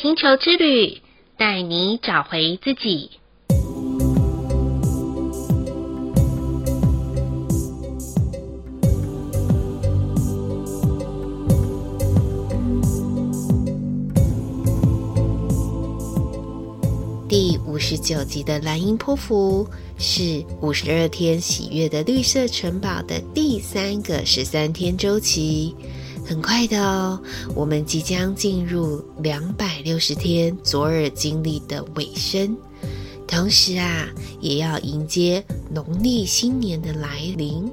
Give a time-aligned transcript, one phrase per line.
[0.00, 1.00] 星球之旅，
[1.36, 3.10] 带你找回自己。
[17.28, 19.68] 第五十九集的蓝鹰波符
[19.98, 25.74] 是五十二天喜悦的绿色城堡的第三个十三天周期。
[26.28, 27.18] 很快的哦，
[27.54, 32.54] 我们即将进入两百六十天左耳经历的尾声，
[33.26, 34.06] 同时啊，
[34.38, 37.66] 也要迎接农历新年的来临。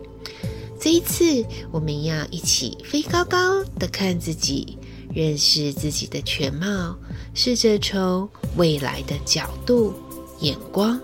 [0.79, 4.77] 这一次，我们要一起飞高高的看自己，
[5.13, 6.95] 认识自己的全貌，
[7.33, 9.93] 试着从未来的角度、
[10.39, 10.97] 眼光，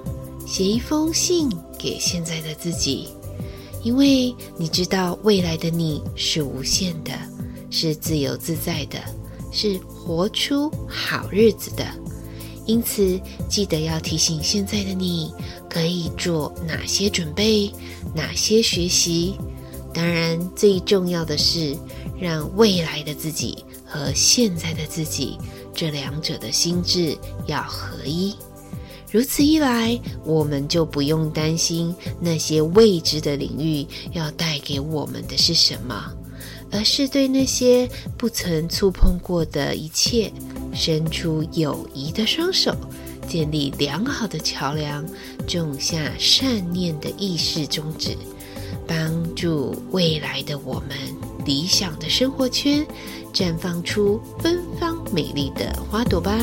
[0.48, 3.10] 写一封信给现在的自己，
[3.84, 7.12] 因为你知道未来的你是无限的。
[7.72, 9.00] 是自由自在的，
[9.52, 11.84] 是活出好日子的。
[12.68, 13.20] 因此，
[13.50, 15.34] 记得要提醒现在的你，
[15.68, 17.72] 可以做哪些准备，
[18.14, 19.34] 哪些学习。
[19.94, 21.76] 当然，最重要的是
[22.20, 25.38] 让未来的自己和现在的自己
[25.74, 28.36] 这两者的心智要合一。
[29.12, 36.14] 如此一来，我们就不用担心那些未知的领域要带给我们的是什么。
[36.72, 40.32] 而是对那些不曾触碰过的一切，
[40.74, 42.76] 伸出友谊的双手，
[43.28, 45.06] 建立良好的桥梁，
[45.48, 48.16] 种下善念的意识种子，
[48.88, 50.98] 帮助未来的我们
[51.46, 52.86] 理想的生活圈
[53.34, 56.38] 绽放出芬芳美丽的花朵吧。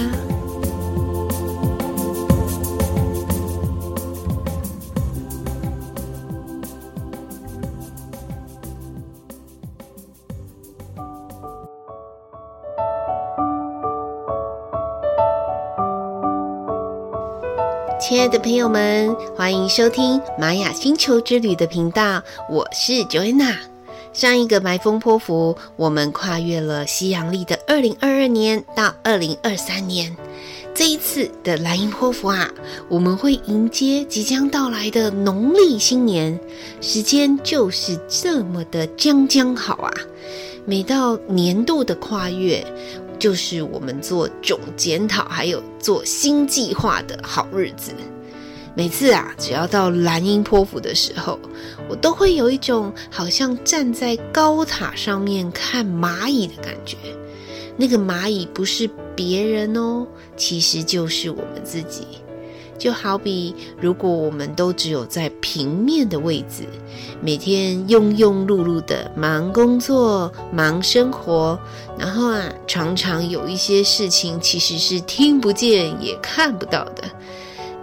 [18.08, 23.54] 亲爱的朋友们，欢迎收听玛雅星球之旅的频道，我是 Joanna。
[24.14, 30.16] 上一个埋风波符，我们跨越了西洋历的二零二二年到二零二三年。
[30.74, 32.50] 这一次的蓝鹰波符啊，
[32.88, 36.40] 我们会迎接即将到来的农历新年，
[36.80, 39.92] 时间就是这么的将将好啊！
[40.64, 42.64] 每到年度的跨越，
[43.18, 47.92] 就是我们做总检讨，还有做新计划的好日子。
[48.74, 51.38] 每次啊，只要到蓝鹰剖腹的时候，
[51.88, 56.96] 我都会有一种好像站在高塔上面看蚂蚁的感觉。
[57.76, 60.06] 那个蚂蚁不是别人哦，
[60.36, 62.06] 其实就是我们自己。
[62.78, 66.64] 就好比，如果我们都只有在平面的位置，
[67.20, 71.58] 每天庸庸碌碌的忙工作、忙生活，
[71.98, 77.02] 然后啊，常常有一些事情其实是听不见也看不到的。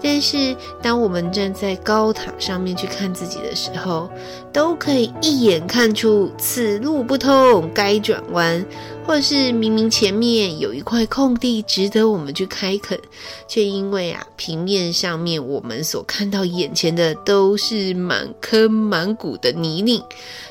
[0.01, 4.07] 但是，当我们站在高塔上面去看自己的时候，
[4.53, 8.63] 都可以一眼看出此路不通，该转弯，
[9.07, 12.99] 或者是明明前面有一块空地值得我们去开垦，
[13.47, 20.03] 却因为啊，平面上面我们所看到眼前的都是满坑满谷的泥泞，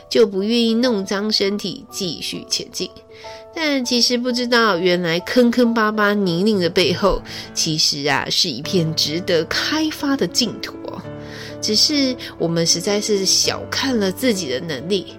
[0.09, 2.89] 就不愿意弄脏身体继续前进。
[3.53, 7.21] 但其实不知道，原来坑坑巴巴泥泞的背后，
[7.53, 11.03] 其实啊是一片值得开发的净土哦。
[11.61, 15.15] 只是我们实在是小看了自己的能力。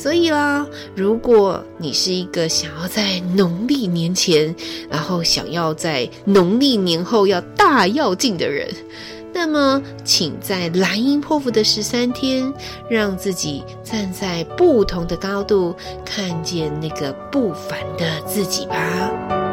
[0.00, 4.54] 所以啦，如果你是一个想要在农历年前，
[4.88, 8.66] 然后想要在农历年后要大要进的人，
[9.34, 12.50] 那么，请在蓝鹰波符的十三天，
[12.88, 19.49] 让自己站在不同的高度，看见那个不凡的自己吧。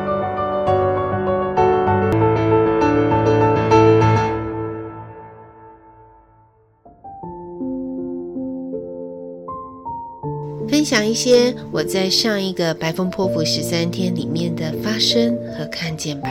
[10.89, 16.29] 享一些我在上一个白风波符十三天里面的发生和看见吧。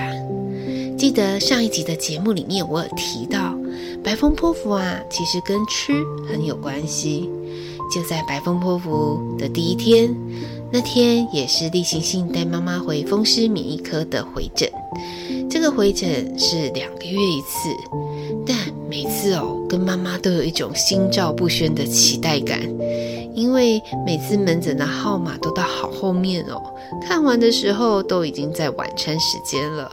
[0.97, 3.55] 记得上一集的节目里面，我有提到
[4.03, 5.93] 白风波符啊，其实跟吃
[6.26, 7.29] 很有关系。
[7.94, 10.08] 就在白风波符的第一天，
[10.73, 14.67] 那天也是例行性带妈妈回风湿免疫科的回诊。
[15.50, 17.69] 这个回诊是两个月一次，
[18.47, 18.56] 但
[18.88, 22.58] 每次哦，跟妈妈都有一种心照不宣的期待感。
[23.37, 26.61] 因为每次门诊的号码都到好后面哦，
[27.06, 29.88] 看完的时候都已经在晚餐时间了，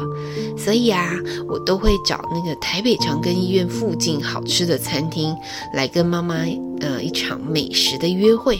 [0.57, 1.13] 所以啊，
[1.49, 5.35] 我都会找那个台北长庚医院附近好吃的餐厅
[5.73, 6.37] 来跟妈妈
[6.79, 8.57] 呃一场美食的约会。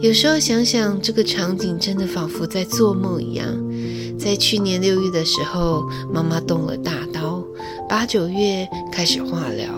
[0.00, 3.46] 有时候想想这个场景，真的仿佛在做梦一样。
[4.18, 7.44] 在去年六月的时候，妈妈动了大刀，
[7.88, 9.68] 八九月开始化疗，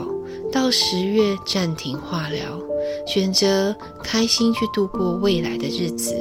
[0.52, 2.42] 到十月暂停化疗，
[3.06, 6.14] 选择开心去度过未来的日子。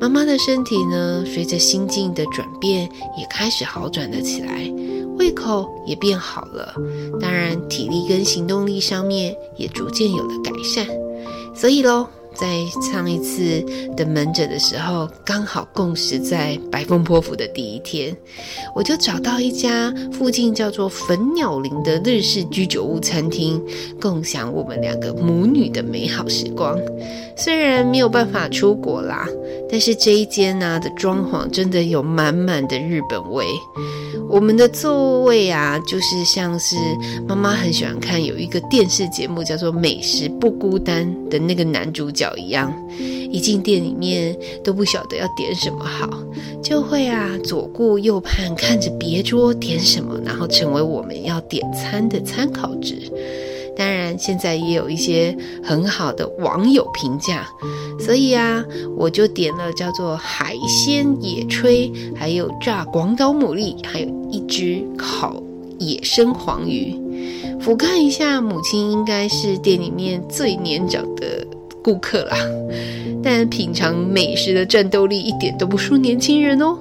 [0.00, 2.88] 妈妈的身体呢，随着心境的转变，
[3.18, 4.72] 也开始好转了起来，
[5.18, 6.74] 胃口也变好了，
[7.20, 10.86] 当然体力跟行动力上面也逐渐有了改善，
[11.54, 12.06] 所以喽。
[12.40, 13.62] 在上一次
[13.94, 18.16] 的门诊的时候，刚好共识在白风波符的第一天，
[18.74, 23.62] 我就找到一家附近叫做粉鸟林的日式居酒屋餐厅，
[24.00, 26.78] 共享我们两个母女的美好时光。
[27.36, 29.28] 虽然没有办法出国啦，
[29.70, 33.44] 但是这一间呢、啊、的装潢真的有满满的日本味。
[34.28, 36.76] 我们的座位啊，就是像是
[37.26, 46.08] 妈妈很喜欢看有一个电视节目叫做《美食不孤单》的那个男主角一样，一进店里面都不晓得要点什么好，
[46.62, 52.96] 就会啊左顾右盼，看着别桌点什么，然后成为我们要点餐的参考值。
[53.76, 57.46] 当然，现在也有一些很好的网友评价，
[57.98, 58.62] 所以啊，
[58.96, 65.42] 我就点了叫做海鲜野炊，还有炸广岛牡蛎，还有一只烤
[65.78, 66.94] 野生黄鱼。
[67.58, 71.46] 俯瞰一下，母亲应该是店里面最年长的
[71.82, 72.36] 顾客啦，
[73.22, 76.76] 但品尝美食的战斗力一点都不输年轻人哦。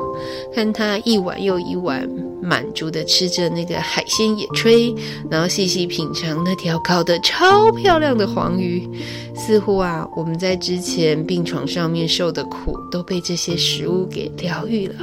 [0.53, 2.09] 看他一碗又一碗。
[2.41, 4.95] 满足的吃着那个海鲜野炊，
[5.29, 8.89] 然后细细品尝那条烤的超漂亮的黄鱼，
[9.35, 14.95] 似乎啊，我们在之前病床上面受的苦都被这些食物给疗愈了。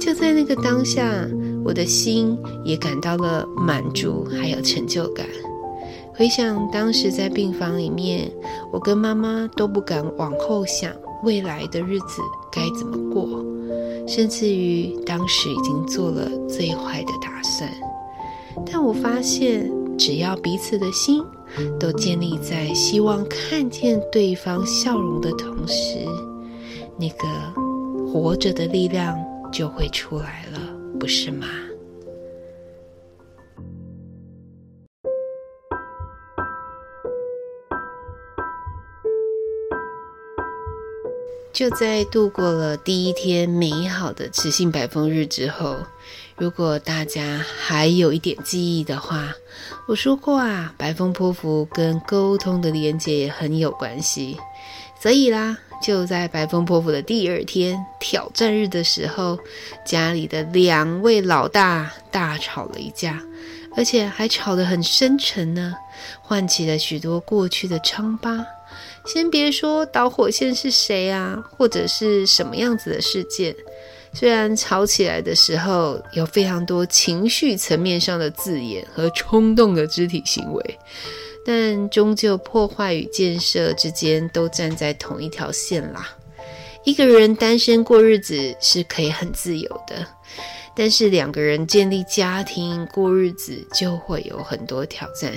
[0.00, 1.28] 就在那个当下，
[1.64, 5.26] 我的心也感到了满足，还有成就感。
[6.16, 8.30] 回想当时在病房里面，
[8.72, 10.90] 我跟妈妈都不敢往后想
[11.22, 13.44] 未来的日子该怎么过。
[14.08, 17.68] 甚至于当时已经做了最坏的打算，
[18.64, 21.22] 但我发现，只要彼此的心
[21.78, 25.98] 都建立在希望看见对方笑容的同时，
[26.96, 27.26] 那个
[28.10, 29.18] 活着的力量
[29.52, 30.60] 就会出来了，
[31.00, 31.46] 不是吗？
[41.56, 45.78] 就在度过了第一天美好的雌性白风日之后，
[46.36, 49.32] 如果大家还有一点记忆的话，
[49.88, 54.36] 我说过啊，白风波符跟沟通的连接也很有关系。
[55.00, 59.38] 所以啦，就在白风波符的第二天挑战日的时候，
[59.82, 63.18] 家里的两位老大大吵了一架，
[63.74, 65.74] 而且还吵得很深沉呢，
[66.20, 68.44] 唤起了许多过去的疮疤。
[69.06, 73.54] 先别说导火线是谁啊，或者是什么样子的事件，
[74.12, 80.78] 虽然吵起来的时候有非常多情绪层面上的字眼和冲动的肢体行为，
[81.44, 86.16] 但终究破坏与建设之间都站在同一条线啦。
[86.84, 90.06] 一个人单身过日子是可以很自由的，
[90.74, 95.32] 但是两个人建立家庭过日子就会有很多挑战。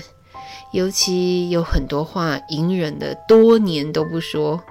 [0.72, 4.62] 尤其有很多话隐忍了多年都不说，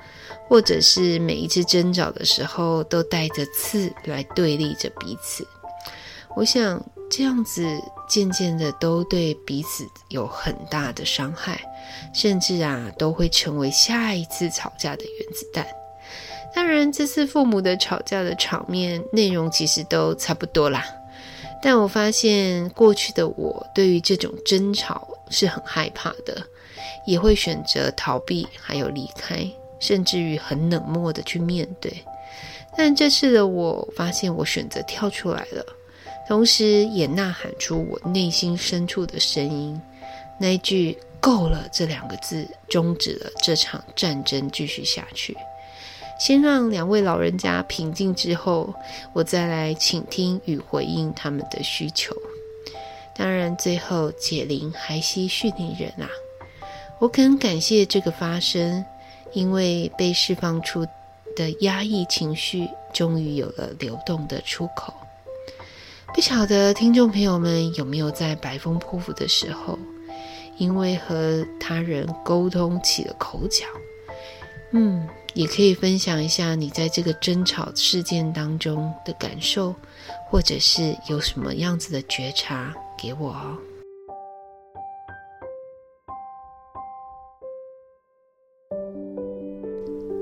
[0.49, 5.47] 或者是每一次争吵的时候都带着刺来对立着彼此。
[6.37, 7.67] 我想这样子
[8.09, 11.61] 渐渐的都对彼此有很大的伤害，
[12.13, 15.67] 甚至啊都会成为下一次吵架的原子弹。
[16.55, 20.85] 当然，这次父母的吵架的场面内容其实都差不多啦。
[21.61, 26.41] 但我发现过去的我对于这种争吵是很害怕的，
[27.07, 29.45] 也会选择逃避，还有离开，
[29.81, 31.93] 甚至于很冷漠的去面对。
[32.77, 35.67] 但这次的我发现我选择跳出来了，
[36.29, 39.81] 同时也呐喊出我内心深处的声音，
[40.39, 45.37] 那一句“够了”这两个字，终止了这场战争，继续下去。
[46.19, 48.75] 先让两位老人家平静之后，
[49.13, 52.15] 我再来倾听与回应他们的需求。
[53.15, 56.11] 当然，最后解铃还须系铃人啊！
[56.99, 58.85] 我很感谢这个发生，
[59.33, 60.85] 因为被释放出
[61.37, 64.93] 的压抑情绪，终于有了流动的出口。
[66.15, 69.79] 不晓得听众朋友们有没有在白风波符的时候，
[70.57, 73.65] 因为和他人沟通起了口角？
[74.73, 75.09] 嗯。
[75.35, 79.75] 也可以分享一下你在这个争吵事件当中的感受，
[80.31, 83.57] 或者是有什么样子的觉察给我哦。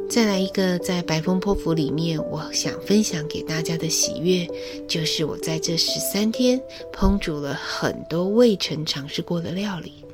[0.08, 4.48] 再来一个，在白风波符里面，我想分享给大家的喜悦，
[4.88, 6.58] 就是我在这十三天
[6.90, 10.04] 烹煮了很多未曾尝试过的料理。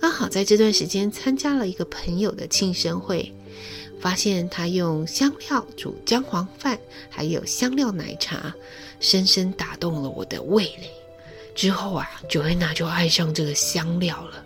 [0.00, 3.30] 刚好在这段时间参加了一个朋友的庆生会，
[4.04, 8.54] 发现他用香料煮姜黄饭，还有香料奶茶，
[9.00, 10.90] 深深打动了我的味蕾。
[11.54, 14.44] 之后啊，Joanna 就爱上这个香料了。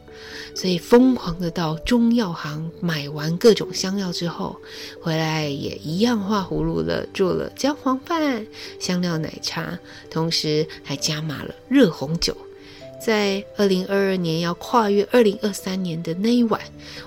[0.54, 4.56] 所以疯狂的到中药行买完各种香料之后，
[5.02, 8.46] 回来也一样画葫芦了，做了姜黄饭、
[8.78, 9.76] 香料奶茶，
[10.08, 12.36] 同时还加码了热红酒。
[13.00, 16.60] 在二零二二年要跨越二零二三年的那一晚，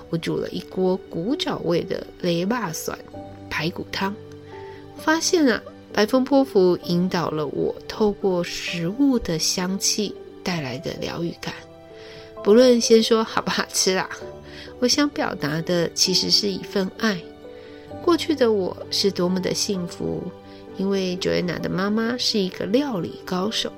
[0.08, 2.98] 我煮了一锅古早味的雷霸蒜
[3.50, 4.14] 排骨汤。
[4.96, 11.54] 发现啊，白风波符引导了我透过食物的香气带来的疗愈感。
[12.42, 14.08] 不论先说好不好吃啦，
[14.80, 17.20] 我想表达的其实是一份爱。
[18.02, 20.22] 过去的我是多么的幸福，
[20.76, 23.70] 因为 Joanna 的妈妈是一个料理高手。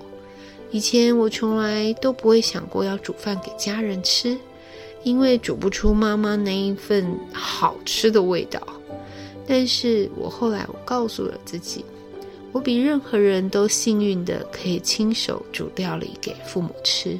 [0.75, 4.37] 以前我从来都不会想过要煮饭给家人吃，
[5.05, 8.61] 因为煮不出妈妈那一份好吃的味道。
[9.47, 11.85] 但是我后来我告诉了自己，
[12.51, 17.17] 我比任何人都幸运的可以亲手煮料理给父母吃。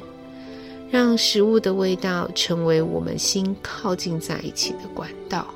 [0.91, 5.47] 让食物的味道成为我们心靠近在一起的管道，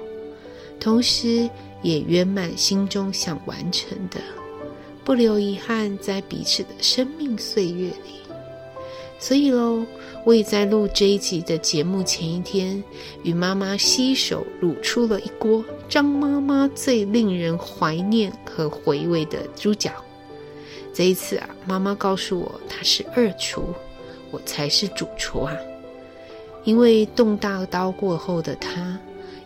[0.79, 1.49] 同时
[1.81, 4.21] 也圆满心中想完成的，
[5.09, 8.21] 不留遗憾在彼此的生命岁月里。
[9.17, 9.83] 所以喽，
[10.23, 12.83] 我也在录这一集的节目前一天，
[13.23, 19.91] 与妈妈携手卤出了一锅张妈妈最令人怀念和回味的猪脚。
[20.93, 23.63] 这一次啊，妈妈告诉我她是二厨。
[24.29, 25.57] 我才是主厨啊！
[26.65, 28.95] 因为动大刀过后的她，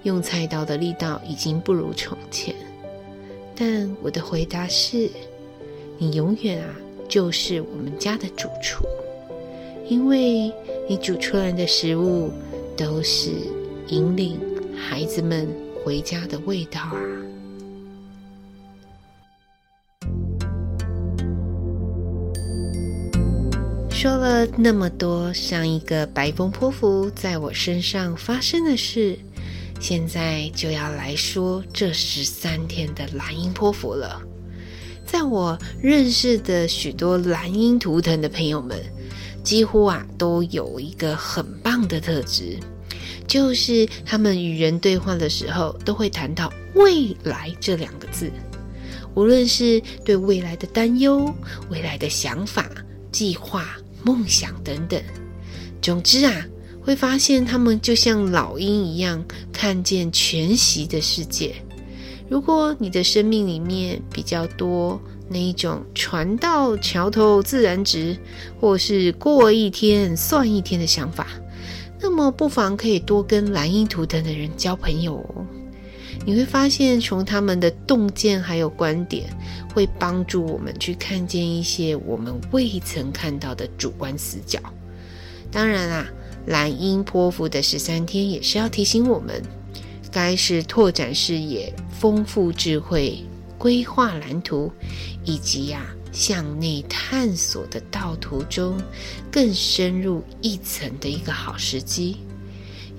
[0.02, 2.54] 用菜刀的力道已经不如从前。
[3.56, 5.10] 但我的回答是：
[5.98, 6.76] 你永远啊，
[7.08, 8.86] 就是我们家的主厨，
[9.88, 10.52] 因为
[10.88, 12.32] 你煮出来的食物
[12.76, 13.32] 都是
[13.88, 14.40] 引领
[14.76, 15.48] 孩子们
[15.84, 17.00] 回家的味道啊！
[23.90, 29.18] 说了那么多上一个白风泼妇在我身上发生的事，
[29.80, 34.22] 现在就要来说这十三天的蓝鹰泼妇了。
[35.06, 38.78] 在我认识的许多蓝鹰图腾的朋友们，
[39.44, 42.58] 几乎啊都有一个很棒的特质，
[43.28, 48.32] 就是他们与人对话的时候都会谈到未来这两个字，
[49.16, 51.34] 无论是对未来的担忧、
[51.70, 52.70] 未来的想法、
[53.12, 53.76] 计划。
[54.06, 55.02] 梦想等等，
[55.82, 56.46] 总之啊，
[56.82, 61.56] 会发现他们就像老鹰一样，看见全息的世界。
[62.34, 65.00] 如果你的生命里面比较多
[65.30, 68.18] 那一种船到桥头自然直，
[68.60, 71.28] 或是过一天算一天的想法，
[72.02, 75.46] 那么不妨可以多跟蓝鹰图腾的人交朋友哦。
[76.26, 79.30] 你会发现，从他们的洞见还有观点，
[79.72, 84.60] 会帮助我们去看见一些我们未曾看到的主观死角。
[85.52, 86.08] 当然啦，
[86.48, 89.40] 蓝鹰波符的十三天也是要提醒我们，
[90.14, 93.22] 该是拓展视野、丰富智慧、
[93.58, 94.72] 规划蓝图，
[95.26, 98.80] 以及呀、向内探索的道途中
[99.32, 102.18] 更深入一层的一个好时机。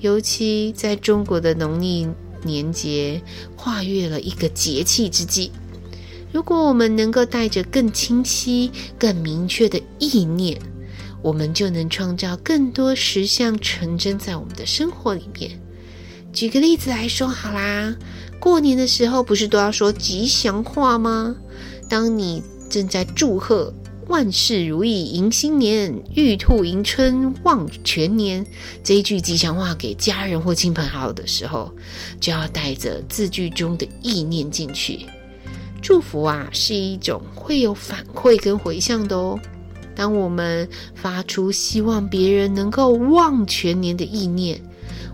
[0.00, 2.08] 尤其在中国的农历。
[2.46, 3.22] 年节
[3.56, 5.50] 跨越了一个节气之际，
[6.30, 10.60] 如果我们能够带着更清晰、更明确的意念，
[11.22, 15.58] 我们就能创造更多实相成真在我们的生活里面。
[16.34, 17.96] 举个例子来说好啦，
[18.40, 21.36] 过年的时候不是都要说吉祥话吗？
[21.88, 23.72] 当你正在祝贺。
[24.06, 28.44] 万事如意迎新年，玉兔迎春望全年。
[28.82, 31.72] 这一句吉祥话给家人或亲朋好友的时候，
[32.20, 35.06] 就要带着字句中的意念进去。
[35.80, 39.40] 祝福啊，是一种会有反馈跟回向的哦。
[39.96, 44.60] 当我们发出希望别人能够望全年的意念，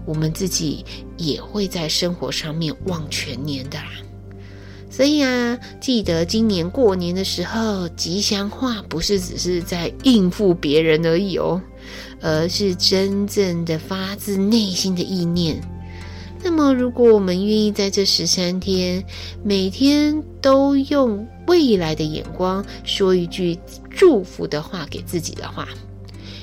[0.05, 0.85] 我们自己
[1.17, 3.91] 也会在生活上面望全年的啦。
[4.91, 11.63] 所以啊，记得今年过年的时候，吉祥话不是只是在应付别人而已哦，
[12.21, 15.63] 而是真正的发自内心的意念。
[16.43, 19.05] 那么，如果我们愿意在这十三天，
[19.45, 23.59] 每天都用未来的眼光说一句
[23.91, 25.69] 祝福的话给自己的话，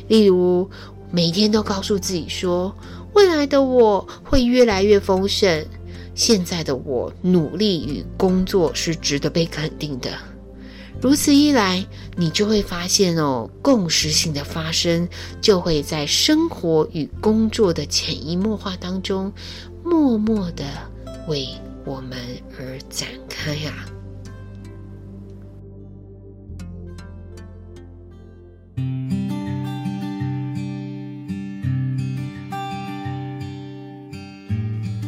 [0.08, 0.70] 例如
[1.12, 2.74] 每天都告诉自己说，
[3.18, 5.66] 未来的我会越来越丰盛。
[6.14, 10.12] 现在的我努力与工作是值得被肯定的。
[11.02, 11.84] 如此一来，
[12.16, 15.10] 你就会发现哦，共识性的发生
[15.42, 19.34] 就会在生活与工作的潜移默化当中，
[19.84, 20.64] 默默的
[21.28, 21.48] 为
[21.86, 22.20] 我们
[22.60, 23.97] 而展开呀、啊。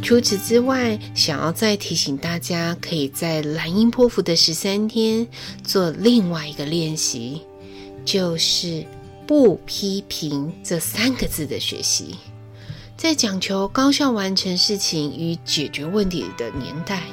[0.09, 5.27] 除此之外，想要再提醒大家，可以在蓝鹰波符的十三天
[5.63, 7.43] 做另外一个练习，
[8.03, 8.83] 就是
[9.27, 12.15] 不批评这三个字的学习。
[12.97, 17.03] 在讲求高效完成事情与解决问题的年代，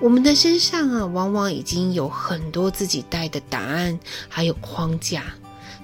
[0.00, 5.24] 我们的身上啊，往往已经有很多自己带的答案，还有框架。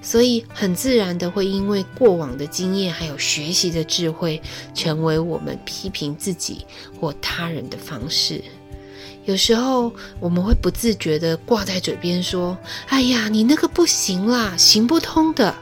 [0.05, 4.39] 所以很自然的会因为过往的经验，还有学习的智慧，
[4.75, 6.63] 成为我们批评自己
[7.01, 8.39] 或他人的方式。
[9.25, 12.55] 有时候我们会不自觉的挂在嘴边说
[12.87, 15.55] ：“哎呀，你那个不行啦，行不通的。”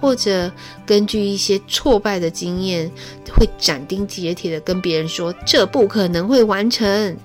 [0.00, 0.52] 或者
[0.86, 2.88] 根据一些挫败的经验，
[3.34, 7.16] 会斩钉截铁的跟别人说：“这不可能会完成。”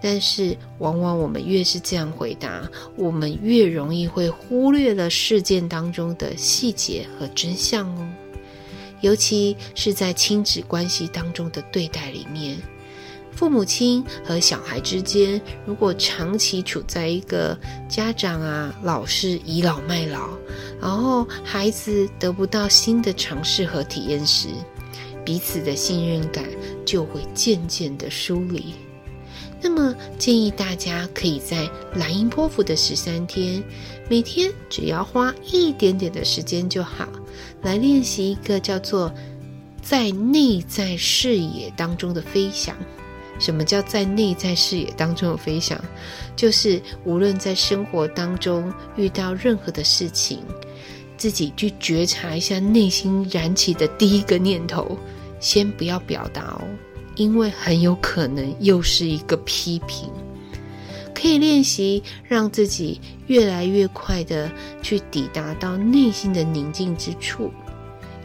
[0.00, 8.08] 但是，往往我们越是这样回答，我们越容易会忽略了事件当中的细节和真相哦。
[9.02, 12.58] 尤其是在亲子关系当中的对待里面，
[13.32, 20.28] 父母亲和小孩之间，如果长期处在一个家长啊老是倚老卖老，
[20.80, 24.48] 然后孩子得不到新的尝试和体验时，
[25.24, 26.44] 彼此的信任感
[26.84, 28.74] 就会渐渐的疏离。
[29.62, 33.62] 那么建议大家可以在蓝鹰波符的十三天，
[34.08, 37.06] 每天只要花一点点的时间就好，
[37.62, 39.12] 来练习一个叫做
[39.82, 42.74] 在内在视野当中的飞翔。
[43.38, 45.78] 什么叫在内在视野当中的飞翔？
[46.36, 50.40] 就是无论在生活当中遇到任何的事情，
[51.16, 54.96] 自己去觉察一下内心燃起的第一个念头，
[55.38, 56.64] 先不要表达哦。
[57.20, 60.08] 因为很有可能又是一个批评，
[61.14, 67.52] 可以练习让自己越来越快的去抵达到内心的宁静之处。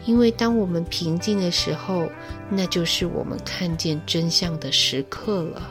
[0.06, 2.08] 因为当我们平静的时候，
[2.48, 5.70] 那就是我们看见真相的时刻了。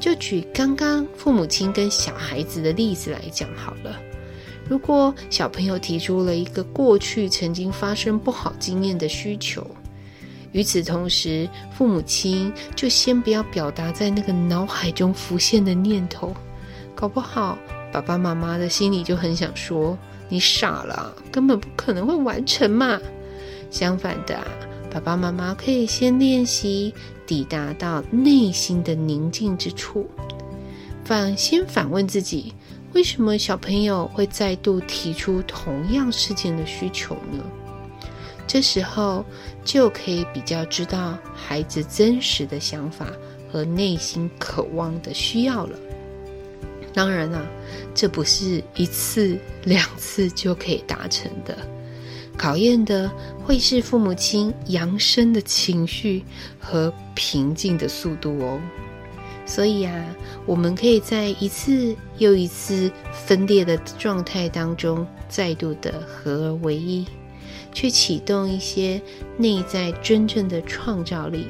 [0.00, 3.96] 就举刚刚父母亲跟小孩子的例子来讲好了。
[4.68, 9.64] 如果小朋友提出了一个过去曾经发生不好经验的需求，
[10.52, 16.34] 与此同时，父母亲就先不要表达在那个脑海中浮现的念头，
[16.94, 17.56] 搞不好
[17.92, 19.96] 爸爸妈妈的心里就很想说
[20.28, 22.98] ：“你傻了，根本不可能会完成嘛。”
[23.70, 24.44] 相反的，
[24.92, 26.92] 爸爸妈妈可以先练习
[27.24, 30.10] 抵达到内心的宁静之处，
[31.04, 32.52] 反先反问自己：
[32.92, 37.44] 为什么小朋友会再度提出同样事件的需求呢？
[38.52, 39.24] 这时候
[39.64, 43.06] 就可以比较知道孩子真实的想法
[43.48, 45.78] 和内心渴望的需要了。
[46.92, 47.46] 当然啦，
[47.94, 51.56] 这不是一次两次就可以达成的，
[52.36, 53.08] 考验的
[53.44, 56.24] 会是父母亲扬升的情绪
[56.58, 58.60] 和平静的速度哦。
[59.46, 60.04] 所以啊，
[60.44, 67.06] 我们可以在一次又一次分裂的状态当中，再度的合而为一。
[67.72, 69.00] 去启动一些
[69.36, 71.46] 内在真正的创造力，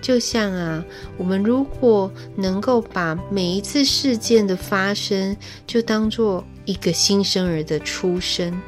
[0.00, 0.84] 就像啊，
[1.16, 8.60] 我们如果能够把每一次事件的发生，就当做一个新生儿的出生，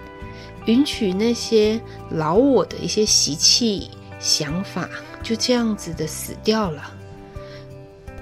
[0.66, 4.88] 允许那些老我的一些习气、想法，
[5.22, 6.90] 就这样子的死掉了，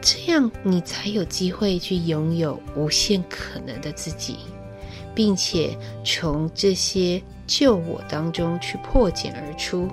[0.00, 4.36] 这样你才有机会去拥有无限可能的自己。
[5.16, 9.88] 并且从这些旧我当中去破茧而出。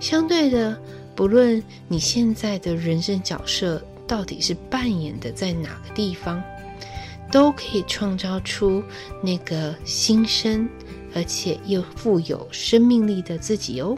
[0.00, 0.76] 相对的，
[1.14, 6.42] 不论你现在的人生角色到底是扮演的在哪个地方，
[7.30, 8.82] 都可以创造出
[9.22, 10.68] 那个新生
[11.14, 13.96] 而且又富有生命力的自己哦。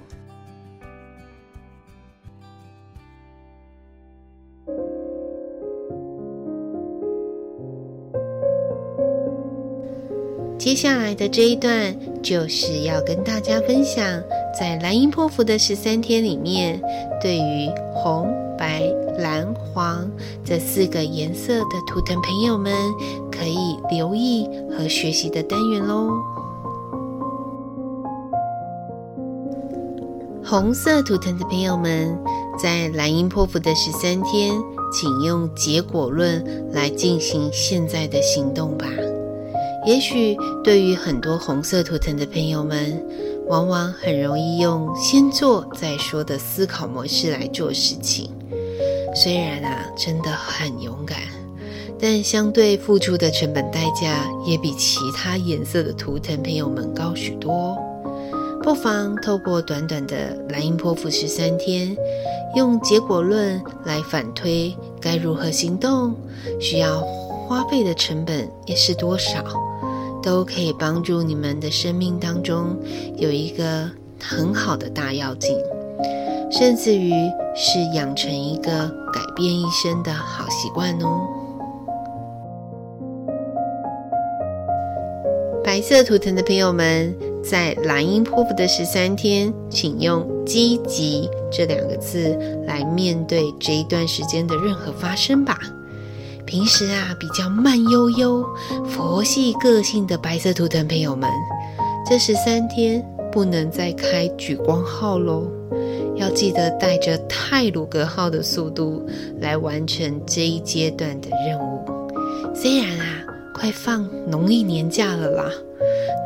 [10.58, 14.02] 接下来的这一段就是要跟大家分享，
[14.58, 16.80] 在蓝鹰波符的十三天里面，
[17.20, 18.82] 对于红、白、
[19.18, 20.10] 蓝、黄
[20.42, 22.72] 这四个颜色的图腾朋友们，
[23.30, 26.10] 可以留意和学习的单元喽。
[30.42, 32.18] 红色图腾的朋友们，
[32.58, 34.54] 在蓝鹰波符的十三天，
[34.98, 38.86] 请用结果论来进行现在的行动吧。
[39.84, 43.04] 也许对于很多红色图腾的朋友们，
[43.46, 48.30] 往往很容易用先做再说的思考模式来做事情。
[49.14, 51.18] 虽然啊，真的很勇敢，
[52.00, 57.76] 但相对付出的成本代价也比其他颜色的图腾朋友们高许多。
[58.62, 61.94] 不妨透过短短的蓝鹰波符十三天，
[62.56, 66.14] 用结果论来反推该如何行动，
[66.58, 67.02] 需要
[67.46, 69.44] 花费的成本也是多少，
[70.24, 72.76] 都可以帮助你们的生命当中
[73.16, 75.56] 有一个很好的大要紧。
[76.50, 77.12] 甚至于
[77.54, 81.20] 是养成一个改变一生的好习惯哦。
[85.64, 95.58] 白色图腾的朋友们，在蓝鹰波符的十三天，请用“积极”这两个字来面对这一段时间的任何发生吧。
[96.46, 98.44] 平时啊，比较慢悠悠、
[98.86, 101.28] 佛系个性的白色图腾朋友们，
[102.06, 105.46] 这十三天不能再开举光号喽。
[106.16, 109.04] 要记得带着泰鲁阁号的速度
[109.40, 111.80] 来完成这一阶段的任务。
[112.54, 115.50] 虽然啊，快放农历年假了啦，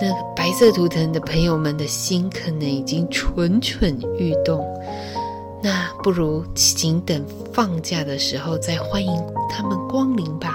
[0.00, 4.62] 那白色图腾的朋友们的心可能已经蠢蠢欲动。
[5.62, 9.12] 那不如请等放假的时候再欢迎
[9.50, 10.54] 他们光临吧。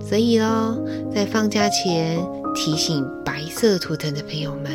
[0.00, 0.76] 所以喽，
[1.14, 2.18] 在放假前
[2.54, 4.72] 提醒白色图腾的朋友们，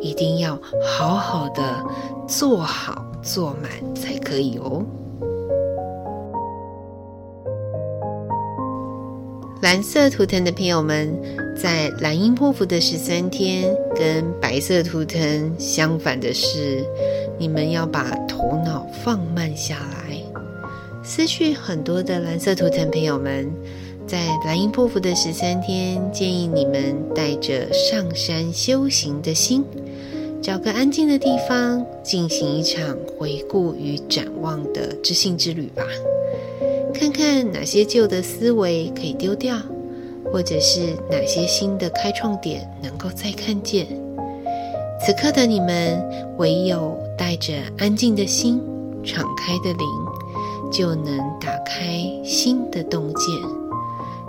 [0.00, 1.84] 一定要好好的
[2.26, 4.82] 做好做满才可以哦。
[9.60, 11.16] 蓝色图腾的朋友们，
[11.56, 16.84] 在蓝鹰波符的十三天，跟白色图腾相反的是，
[17.38, 20.16] 你们要把头脑放慢下来。
[21.04, 23.50] 思绪很多的蓝色图腾朋友们，
[24.06, 29.64] 在蓝鹰波符的十三天，建议你们带着上山修行的心。
[30.40, 35.84] 找个安静的地方，进行一场回顾与展望的知性之旅吧。
[36.92, 39.56] 看看哪些旧的思维可以丢掉，
[40.32, 43.86] 或者是哪些新的开创点能够再看见。
[45.04, 46.00] 此刻的你们，
[46.38, 48.62] 唯有带着安静的心、
[49.04, 49.86] 敞开的灵，
[50.70, 51.84] 就能打开
[52.24, 53.26] 新的洞见。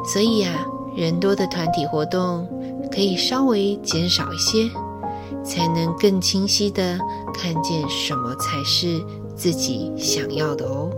[0.06, 2.48] 所以啊，人多的团体活动
[2.92, 4.70] 可以稍微减少一些。
[5.44, 6.98] 才能更清晰地
[7.34, 9.04] 看见什么才是
[9.36, 10.90] 自己想要的哦。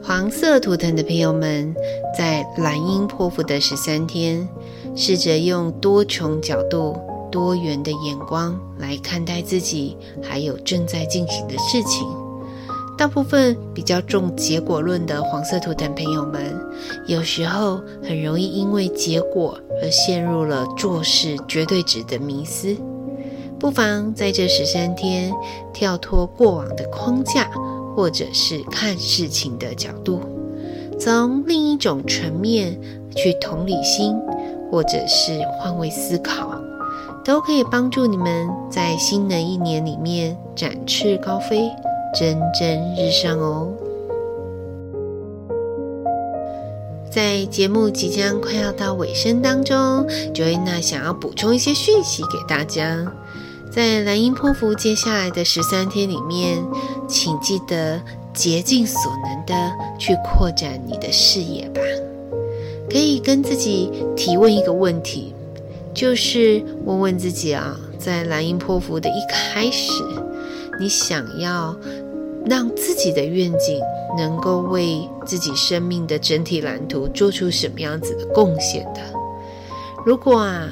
[0.00, 1.74] 黄色图腾的朋友们，
[2.16, 4.48] 在蓝鹰波符的十三天，
[4.94, 6.96] 试着用多重角度、
[7.30, 12.06] 多元的眼光来看待自己，还有正在进行的事情。
[12.98, 16.54] 大部分比较重结果论的黄色图腾朋友们，
[17.06, 22.76] 有时候很容易因为结果而陷入了做事绝对值的迷思。
[23.58, 25.32] 不妨在这十三天
[25.72, 27.50] 跳脱过往的框架，
[27.96, 30.20] 或者是看事情的角度，
[31.00, 32.78] 从另一种层面
[33.16, 34.14] 去同理心，
[34.72, 36.50] 或者是换位思考，
[37.22, 41.70] 都可以帮助你们在新的一年里面展翅高飞。
[42.14, 43.68] 蒸蒸日上哦！
[47.10, 53.10] 在节目即将快要到尾声当中，Joanna 想要补充一些讯息给大家。
[53.70, 56.62] 在蓝鹰波符接下来的十三天里面，
[57.08, 57.98] 请记得
[58.34, 61.80] 竭尽所能的去扩展你的视野吧。
[62.92, 65.32] 可以跟自己提问一个问题，
[65.94, 69.90] 就是问问自己啊，在蓝鹰波符的一开始，
[70.78, 71.74] 你想要
[72.44, 73.80] 让自己的愿景
[74.18, 79.00] 能够为自己生命的整体蓝图做出什么样子的贡献的？
[80.04, 80.68] 如果啊，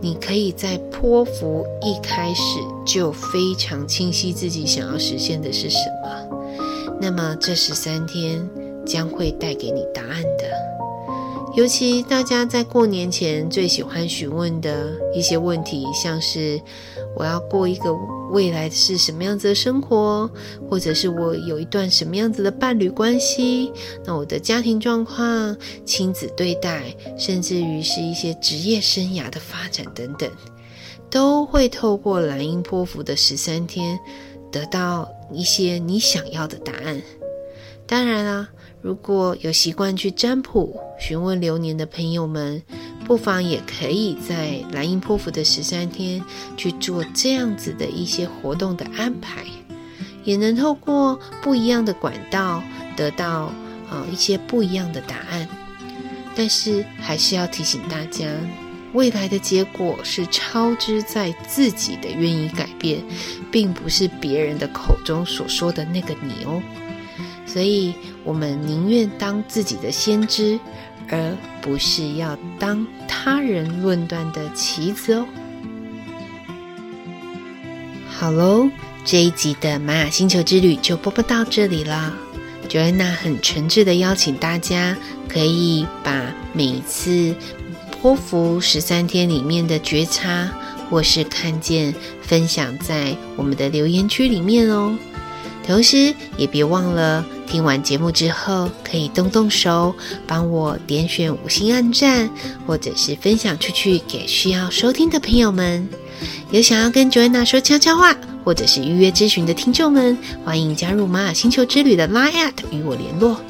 [0.00, 6.64] 你可以在波符一开始就非常清晰自己想要实现的是什么，
[6.98, 8.48] 那么这十三天
[8.86, 10.77] 将会带给你答案的。
[11.58, 16.62] 尤其大家在过年前最喜欢询问的一些问题，像是
[17.16, 17.92] 我要过一个。
[18.30, 20.30] 未来是什么样子的生活，
[20.68, 23.72] 或者是我有一段什么样子的伴侣关系？
[24.04, 30.30] 那我的家庭状况、亲子对待，甚至于是一些职业生涯的发展等等，
[31.08, 33.98] 都会透过蓝鹰波符的十三天，
[34.52, 37.00] 得到一些你想要的答案。
[37.86, 42.62] 当然啦，如果有习惯去占卜、询问流年的朋友们。
[43.06, 46.22] 不妨也可以在蓝鹰波符的十三天
[46.58, 49.46] 去做这样子的一些活动的安排，
[50.24, 52.62] 也能透过不一样的管道
[52.94, 53.50] 得到
[53.90, 55.48] 呃一些不一样的答案。
[56.36, 58.26] 但是还是要提醒大家，
[58.92, 63.02] 未来的结果是超之在自己的愿意改变，
[63.50, 66.62] 并不是别人的口中所说的那个你哦。
[67.46, 67.94] 所以，
[68.28, 70.60] 我们宁愿当自己的先知，
[71.08, 75.26] 而不是要当他人论断的棋子哦。
[78.06, 78.68] 好喽，
[79.02, 82.14] 这一集的玛雅星球之旅就播报到这里了。
[82.68, 84.94] Joanna 很诚挚的邀请大家，
[85.26, 87.34] 可以把每一次
[88.02, 90.50] 波符十三天里面的觉察
[90.90, 94.94] 或是看见，分享在我们的留言区里面哦。
[95.66, 99.94] 同时，也别忘了听完节目之后，可以动动手，
[100.26, 102.28] 帮我点选五星按赞，
[102.66, 105.88] 或者是分享出去给需要收听的朋友们。
[106.50, 113.40] 有想要跟 Joanna 说悄悄话，或者是预约咨询的听众们，欢迎加入玛雅星球之旅的 Line@ 与我联络。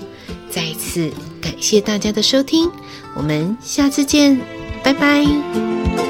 [0.51, 2.71] 再一次感谢大家的收听，
[3.15, 4.41] 我们下次见，
[4.83, 6.08] 拜拜。